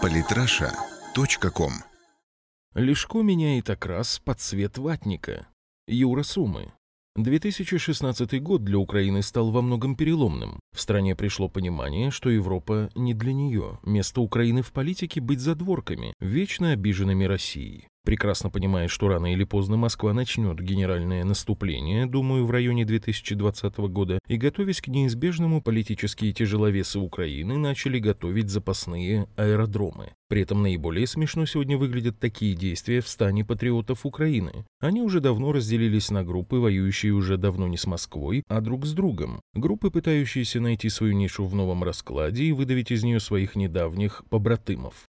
[0.00, 1.72] Политраша.ком
[2.74, 5.46] Лешко меняет окрас под цвет ватника.
[5.86, 6.72] Юра Сумы.
[7.16, 10.58] 2016 год для Украины стал во многом переломным.
[10.74, 13.78] В стране пришло понимание, что Европа не для нее.
[13.82, 17.88] Место Украины в политике быть задворками, вечно обиженными Россией.
[18.04, 24.18] Прекрасно понимая, что рано или поздно Москва начнет генеральное наступление, думаю, в районе 2020 года,
[24.26, 30.14] и готовясь к неизбежному, политические тяжеловесы Украины начали готовить запасные аэродромы.
[30.28, 34.64] При этом наиболее смешно сегодня выглядят такие действия в стане патриотов Украины.
[34.80, 38.94] Они уже давно разделились на группы, воюющие уже давно не с Москвой, а друг с
[38.94, 39.40] другом.
[39.54, 45.04] Группы, пытающиеся найти свою нишу в новом раскладе и выдавить из нее своих недавних побратымов.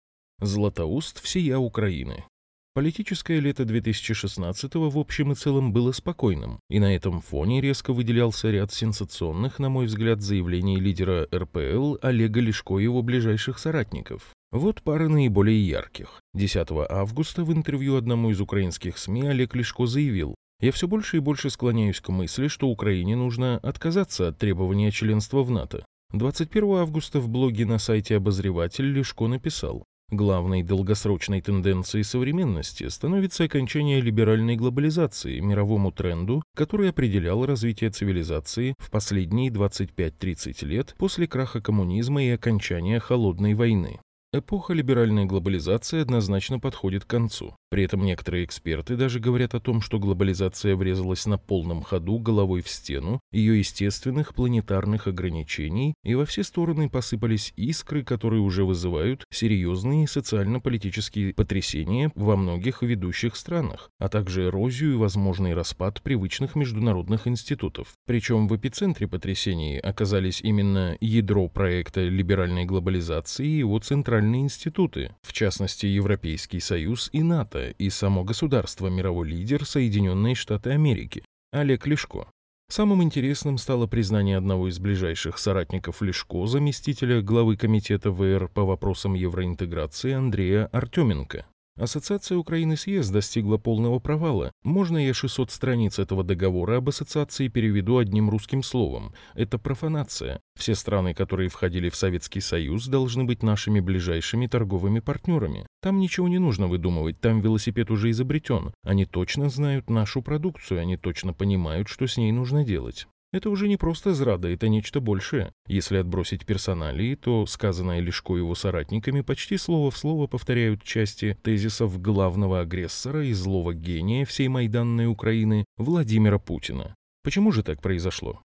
[0.40, 2.24] Златоуст всея Украины.
[2.74, 8.50] Политическое лето 2016-го в общем и целом было спокойным, и на этом фоне резко выделялся
[8.50, 14.32] ряд сенсационных, на мой взгляд, заявлений лидера РПЛ Олега Лешко и его ближайших соратников.
[14.52, 16.20] Вот пара наиболее ярких.
[16.34, 21.20] 10 августа в интервью одному из украинских СМИ Олег Лешко заявил, «Я все больше и
[21.20, 25.84] больше склоняюсь к мысли, что Украине нужно отказаться от требования членства в НАТО.
[26.12, 34.00] 21 августа в блоге на сайте «Обозреватель» Лешко написал Главной долгосрочной тенденцией современности становится окончание
[34.00, 42.24] либеральной глобализации, мировому тренду, который определял развитие цивилизации в последние 25-30 лет после краха коммунизма
[42.24, 44.00] и окончания холодной войны.
[44.30, 47.56] Эпоха либеральной глобализации однозначно подходит к концу.
[47.70, 52.60] При этом некоторые эксперты даже говорят о том, что глобализация врезалась на полном ходу головой
[52.60, 59.24] в стену ее естественных планетарных ограничений, и во все стороны посыпались искры, которые уже вызывают
[59.30, 67.26] серьезные социально-политические потрясения во многих ведущих странах, а также эрозию и возможный распад привычных международных
[67.26, 67.94] институтов.
[68.06, 75.32] Причем в эпицентре потрясений оказались именно ядро проекта либеральной глобализации и его центральные институты, в
[75.32, 82.26] частности Европейский Союз и НАТО и само государство мировой лидер Соединенные Штаты Америки, Олег Лешко.
[82.70, 89.14] Самым интересным стало признание одного из ближайших соратников Лешко, заместителя главы комитета ВР по вопросам
[89.14, 91.46] евроинтеграции Андрея Артеменко.
[91.78, 94.50] Ассоциация Украины с ЕС достигла полного провала.
[94.64, 99.14] Можно я 600 страниц этого договора об ассоциации переведу одним русским словом?
[99.34, 100.40] Это профанация.
[100.56, 105.68] Все страны, которые входили в Советский Союз, должны быть нашими ближайшими торговыми партнерами.
[105.80, 108.72] Там ничего не нужно выдумывать, там велосипед уже изобретен.
[108.82, 113.06] Они точно знают нашу продукцию, они точно понимают, что с ней нужно делать.
[113.30, 115.52] Это уже не просто зрада, это нечто большее.
[115.66, 122.00] Если отбросить персоналии, то сказанное Лешко его соратниками почти слово в слово повторяют части тезисов
[122.00, 126.94] главного агрессора и злого гения всей майданной Украины Владимира Путина.
[127.22, 128.40] Почему же так произошло?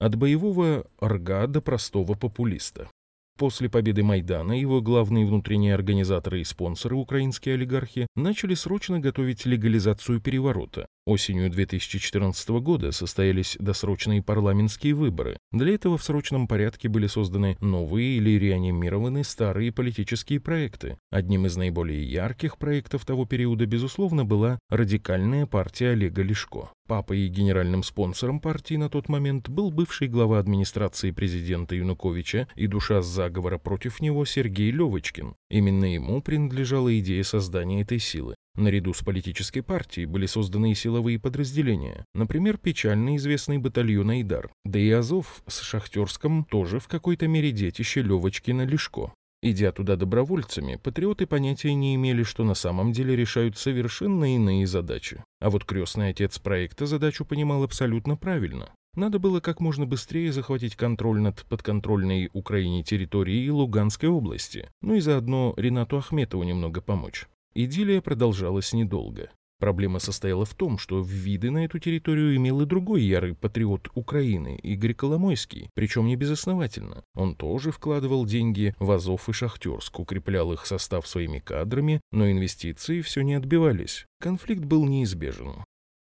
[0.00, 2.90] От боевого рга до простого популиста.
[3.38, 10.20] После победы Майдана его главные внутренние организаторы и спонсоры, украинские олигархи, начали срочно готовить легализацию
[10.20, 10.88] переворота.
[11.06, 15.38] Осенью 2014 года состоялись досрочные парламентские выборы.
[15.52, 20.98] Для этого в срочном порядке были созданы новые или реанимированы старые политические проекты.
[21.12, 26.70] Одним из наиболее ярких проектов того периода, безусловно, была радикальная партия Олега Лешко.
[26.88, 32.66] Папой и генеральным спонсором партии на тот момент был бывший глава администрации президента Януковича и
[32.66, 35.34] душа заговора против него Сергей Левочкин.
[35.50, 38.36] Именно ему принадлежала идея создания этой силы.
[38.54, 44.50] Наряду с политической партией были созданы и силовые подразделения, например, печально известный батальон Айдар.
[44.64, 49.12] Да и Азов с Шахтерском тоже в какой-то мере детище Левочкина-Лешко.
[49.40, 55.22] Идя туда добровольцами, патриоты понятия не имели, что на самом деле решают совершенно иные задачи.
[55.40, 58.70] А вот крестный отец проекта задачу понимал абсолютно правильно.
[58.96, 65.00] Надо было как можно быстрее захватить контроль над подконтрольной Украине территорией Луганской области, ну и
[65.00, 67.28] заодно Ренату Ахметову немного помочь.
[67.54, 69.30] Идиллия продолжалась недолго.
[69.58, 73.88] Проблема состояла в том, что в виды на эту территорию имел и другой ярый патриот
[73.94, 77.04] Украины, Игорь Коломойский, причем не безосновательно.
[77.14, 83.00] Он тоже вкладывал деньги в Азов и Шахтерск, укреплял их состав своими кадрами, но инвестиции
[83.00, 84.06] все не отбивались.
[84.20, 85.64] Конфликт был неизбежен.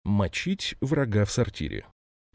[0.05, 1.87] Мочить врага в сортире.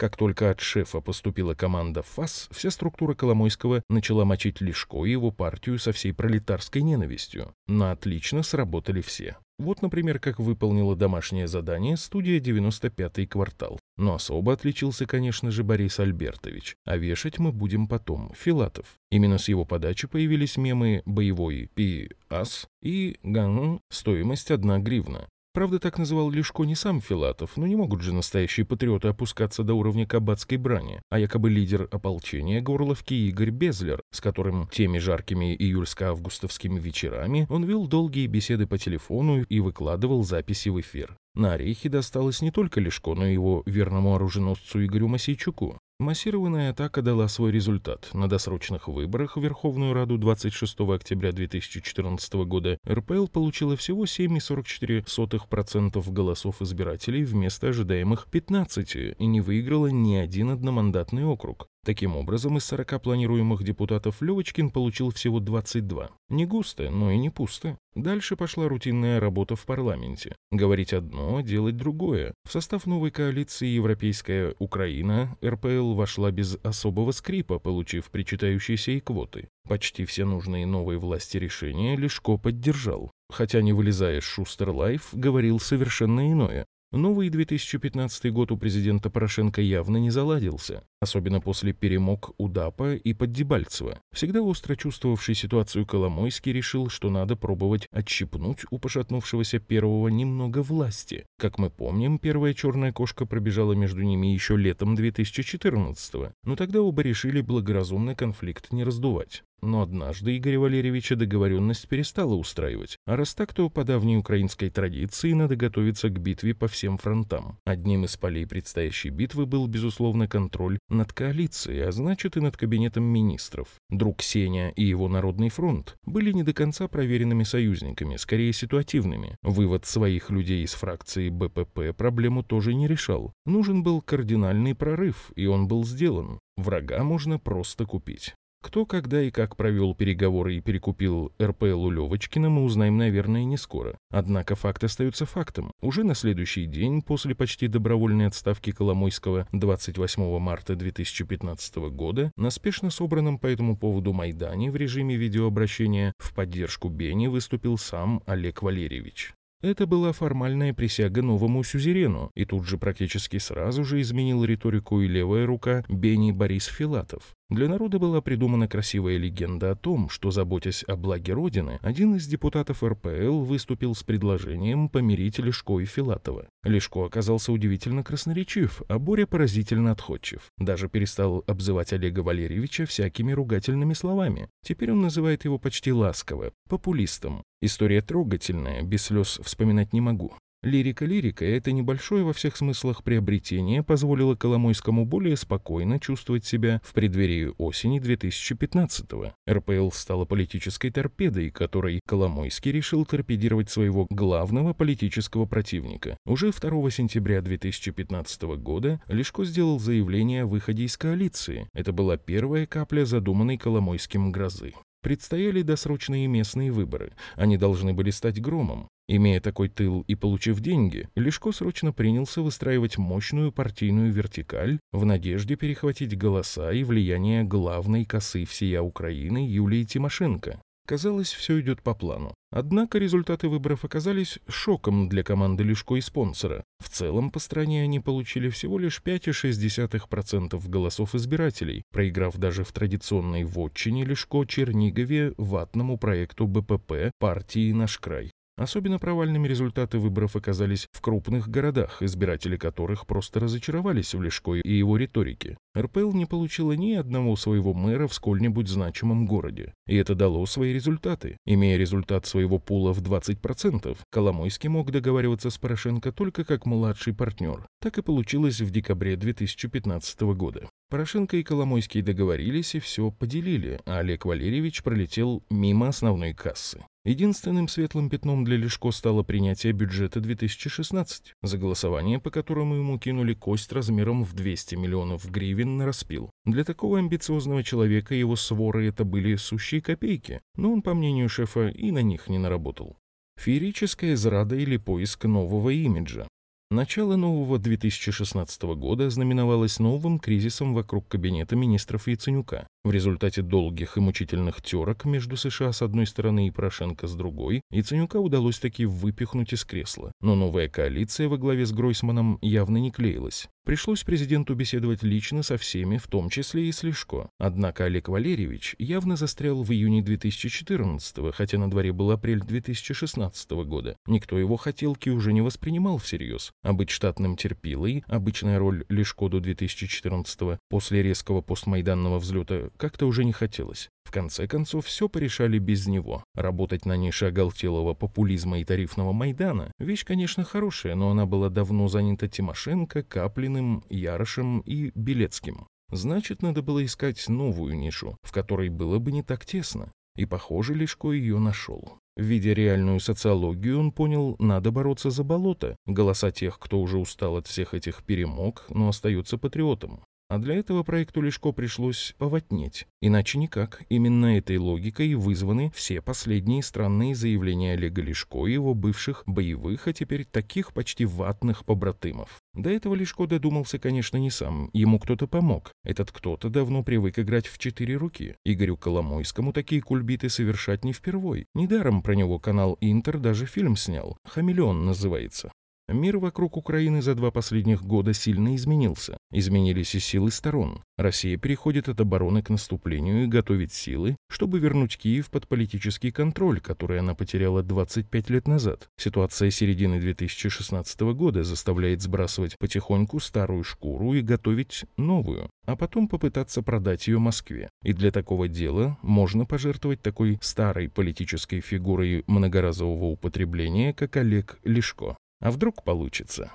[0.02, 5.30] Как только от шефа поступила команда ФАС, вся структура Коломойского начала мочить Лешко и его
[5.30, 7.54] партию со всей пролетарской ненавистью.
[7.68, 9.38] Но отлично сработали все.
[9.62, 13.80] Вот, например, как выполнила домашнее задание студия «95-й квартал».
[13.96, 16.76] Но особо отличился, конечно же, Борис Альбертович.
[16.84, 18.34] А вешать мы будем потом.
[18.36, 18.96] Филатов.
[19.12, 23.82] Именно с его подачи появились мемы «Боевой Пи Ас» и «Ган.
[23.92, 25.30] Стоимость одна гривна».
[25.54, 29.74] Правда, так называл Лешко не сам Филатов, но не могут же настоящие патриоты опускаться до
[29.74, 36.80] уровня кабацкой брани, а якобы лидер ополчения Горловки Игорь Безлер, с которым теми жаркими июльско-августовскими
[36.80, 41.18] вечерами он вел долгие беседы по телефону и выкладывал записи в эфир.
[41.36, 45.80] На орехи досталось не только Лешко, но и его верному оруженосцу Игорю Масейчуку.
[46.02, 48.10] Массированная атака дала свой результат.
[48.14, 56.60] На досрочных выборах в Верховную Раду 26 октября 2014 года РПЛ получила всего 7,44% голосов
[56.64, 61.68] избирателей вместо ожидаемых 15 и не выиграла ни один одномандатный округ.
[61.84, 66.12] Таким образом, из 40 планируемых депутатов Левочкин получил всего 22.
[66.30, 67.76] Не густо, но и не пусто.
[67.96, 70.36] Дальше пошла рутинная работа в парламенте.
[70.52, 72.36] Говорить одно, делать другое.
[72.48, 79.50] В состав новой коалиции «Европейская Украина» РПЛ вошла без особого скрипа, получив причитающиеся ей квоты.
[79.68, 83.10] Почти все нужные новой власти решения Ляшко поддержал.
[83.32, 86.68] Хотя, не вылезая из Шустер Live, говорил совершенно иное.
[86.92, 93.14] Новый 2015 год у президента Порошенко явно не заладился, особенно после перемог у ДАПа и
[93.14, 94.00] под Дебальцево.
[94.14, 101.26] Всегда остро чувствовавший ситуацию Коломойский решил, что надо пробовать отщипнуть у пошатнувшегося первого немного власти.
[101.40, 106.32] Как мы помним, первая черная кошка пробежала между ними еще летом 2014 -го.
[106.44, 109.44] но тогда оба решили благоразумный конфликт не раздувать.
[109.62, 112.98] Но однажды Игоря Валерьевича договоренность перестала устраивать.
[113.06, 117.60] А раз так, то по давней украинской традиции надо готовиться к битве по всем фронтам.
[117.64, 123.04] Одним из полей предстоящей битвы был, безусловно, контроль над коалицией, а значит и над кабинетом
[123.04, 123.68] министров.
[123.90, 129.36] Друг Сеня и его Народный фронт были не до конца проверенными союзниками, скорее ситуативными.
[129.42, 133.34] Вывод своих людей из фракции БПП проблему тоже не решал.
[133.46, 136.40] Нужен был кардинальный прорыв, и он был сделан.
[136.58, 138.36] Врага можно просто купить.
[138.62, 143.58] Кто, когда и как провел переговоры и перекупил РПЛ у Левочкина, мы узнаем, наверное, не
[143.58, 143.98] скоро.
[144.12, 145.72] Однако факт остается фактом.
[145.82, 152.92] Уже на следующий день, после почти добровольной отставки Коломойского 28 марта 2015 года, на спешно
[152.92, 159.34] собранном по этому поводу Майдане в режиме видеообращения в поддержку Бени выступил сам Олег Валерьевич.
[159.62, 165.08] Это была формальная присяга новому сюзерену, и тут же практически сразу же изменил риторику и
[165.08, 167.36] левая рука Бени Борис Филатов.
[167.52, 172.26] Для народа была придумана красивая легенда о том, что, заботясь о благе Родины, один из
[172.26, 176.48] депутатов РПЛ выступил с предложением помирить Лешко и Филатова.
[176.64, 180.50] Лешко оказался удивительно красноречив, а Боря поразительно отходчив.
[180.58, 184.48] Даже перестал обзывать Олега Валерьевича всякими ругательными словами.
[184.64, 187.44] Теперь он называет его почти ласково, популистом.
[187.62, 190.32] История трогательная, без слез вспоминать не могу.
[190.64, 197.52] Лирика-лирика, это небольшое во всех смыслах приобретение позволило Коломойскому более спокойно чувствовать себя в преддверии
[197.58, 199.34] осени 2015-го.
[199.50, 206.16] РПЛ стала политической торпедой, которой Коломойский решил торпедировать своего главного политического противника.
[206.28, 211.68] Уже 2 сентября 2015 года Лешко сделал заявление о выходе из коалиции.
[211.74, 214.74] Это была первая капля задуманной Коломойским грозы.
[215.02, 217.14] Предстояли досрочные местные выборы.
[217.36, 218.88] Они должны были стать громом.
[219.14, 225.58] Имея такой тыл и получив деньги, Лешко срочно принялся выстраивать мощную партийную вертикаль в надежде
[225.58, 230.62] перехватить голоса и влияние главной косы всея Украины Юлии Тимошенко.
[230.88, 232.34] Казалось, все идет по плану.
[232.52, 236.64] Однако результаты выборов оказались шоком для команды Лешко и спонсора.
[236.80, 243.44] В целом по стране они получили всего лишь 5,6% голосов избирателей, проиграв даже в традиционной
[243.44, 248.32] вотчине Лешко Чернигове ватному проекту БПП партии «Наш край».
[248.58, 254.72] Особенно провальными результаты выборов оказались в крупных городах, избиратели которых просто разочаровались в Лешко и
[254.72, 255.58] его риторике.
[255.78, 259.74] РПЛ не получила ни одного своего мэра в сколь-нибудь значимом городе.
[259.88, 261.38] И это дало свои результаты.
[261.46, 267.68] Имея результат своего пула в 20%, Коломойский мог договариваться с Порошенко только как младший партнер.
[267.82, 270.70] Так и получилось в декабре 2015 года.
[270.92, 276.86] Порошенко и Коломойский договорились и все поделили, а Олег Валерьевич пролетел мимо основной кассы.
[277.06, 283.34] Единственным светлым пятном для Лешко стало принятие бюджета 2016, за голосование по которому ему кинули
[283.34, 286.30] кость размером в 200 миллионов гривен на распил.
[286.46, 291.70] Для такого амбициозного человека его своры это были сущие копейки, но он, по мнению шефа,
[291.70, 292.96] и на них не наработал.
[293.40, 296.28] Феерическая зрада или поиск нового имиджа.
[296.72, 302.66] Начало нового 2016 года знаменовалось новым кризисом вокруг кабинета министров Яценюка.
[302.86, 307.60] В результате долгих и мучительных терок между США с одной стороны и Порошенко с другой,
[307.72, 310.14] Яценюка удалось таки выпихнуть из кресла.
[310.22, 313.50] Но новая коалиция во главе с Гройсманом явно не клеилась.
[313.64, 317.30] Пришлось президенту беседовать лично со всеми, в том числе и с Лешко.
[317.38, 323.96] Однако Олег Валерьевич явно застрял в июне 2014 хотя на дворе был апрель 2016 года.
[324.08, 326.52] Никто его хотелки уже не воспринимал всерьез.
[326.64, 333.24] А быть штатным терпилой, обычная роль Лешко до 2014 после резкого постмайданного взлета, как-то уже
[333.24, 333.92] не хотелось.
[334.12, 336.26] В конце концов, все порешали без него.
[336.36, 341.88] Работать на нише оголтелого популизма и тарифного Майдана– вещь, конечно, хорошая, но она была давно
[341.88, 345.66] занята Тимошенко, Каплиным, Ярошем и Белецким.
[345.94, 349.94] Значит, надо было искать новую нишу, в которой было бы не так тесно.
[350.18, 351.98] И, похоже, Лешко ее нашел.
[352.18, 357.48] Видя реальную социологию, он понял, надо бороться за болото, голоса тех, кто уже устал от
[357.48, 360.04] всех этих перемог, но остается патриотом.
[360.32, 362.88] А для этого проекту Лешко пришлось поватнеть.
[363.02, 363.82] Иначе никак.
[363.90, 369.94] Именно этой логикой вызваны все последние странные заявления Олега Лешко и его бывших боевых, а
[369.94, 372.40] теперь таких почти ватных побратымов.
[372.54, 374.70] До этого Лешко додумался, конечно, не сам.
[374.72, 375.74] Ему кто-то помог.
[375.84, 378.38] Этот кто-то давно привык играть в четыре руки.
[378.46, 381.46] Игорю Коломойскому такие кульбиты совершать не впервой.
[381.56, 384.18] Недаром про него канал Интер даже фильм снял.
[384.24, 385.52] «Хамелеон» называется.
[385.88, 389.18] Мир вокруг Украины за два последних года сильно изменился.
[389.32, 390.82] Изменились и силы сторон.
[390.98, 396.62] Россия переходит от обороны к наступлению и готовит силы, чтобы вернуть Киев под политический контроль,
[396.62, 398.88] который она потеряла 25 лет назад.
[398.98, 406.62] Ситуация середины 2016 года заставляет сбрасывать потихоньку старую шкуру и готовить новую, а потом попытаться
[406.62, 407.70] продать ее Москве.
[407.84, 415.18] И для такого дела можно пожертвовать такой старой политической фигурой многоразового употребления, как Олег Лешко.
[415.42, 416.52] А вдруг получится?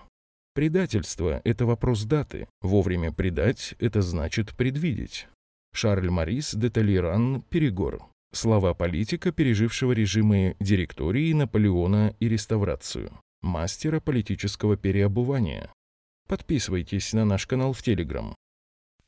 [0.54, 2.48] Предательство– это вопрос даты.
[2.62, 5.28] Вовремя предать– это значит предвидеть.
[5.74, 8.02] Шарль Марис де Толеран, Перегор.
[8.32, 13.12] Слова политика, пережившего режимы директории Наполеона и реставрацию.
[13.42, 15.70] Мастера политического переобувания.
[16.26, 18.34] Подписывайтесь на наш канал в Телеграм.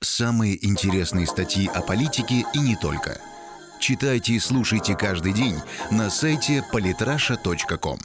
[0.00, 3.20] Самые интересные статьи о политике и не только.
[3.80, 5.56] Читайте и слушайте каждый день
[5.90, 7.98] на сайте polytrasha.com.